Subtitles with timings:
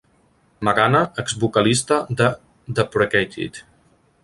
[0.67, 2.31] Magana, exvocalista de
[2.81, 3.63] "Deprecated".